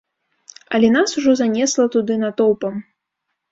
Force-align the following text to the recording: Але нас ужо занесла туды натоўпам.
Але 0.77 0.89
нас 0.95 1.13
ужо 1.21 1.35
занесла 1.43 1.87
туды 1.99 2.19
натоўпам. 2.25 2.83